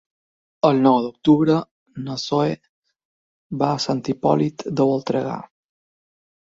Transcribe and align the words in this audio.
El 0.69 0.79
nou 0.85 0.95
d'octubre 1.03 1.57
na 2.07 2.17
Zoè 2.23 2.57
va 3.63 3.71
a 3.75 3.79
Sant 3.87 4.05
Hipòlit 4.15 4.69
de 4.73 4.91
Voltregà. 4.93 5.41